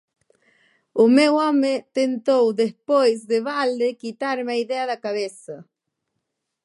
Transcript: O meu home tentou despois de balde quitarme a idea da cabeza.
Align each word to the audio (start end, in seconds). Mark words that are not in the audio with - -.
O 1.03 1.05
meu 1.17 1.33
home 1.43 1.73
tentou 1.99 2.45
despois 2.63 3.17
de 3.29 3.37
balde 3.49 3.97
quitarme 4.01 4.51
a 4.53 4.61
idea 4.65 4.85
da 4.91 5.01
cabeza. 5.05 5.55